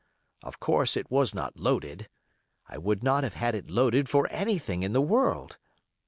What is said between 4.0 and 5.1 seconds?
for anything in the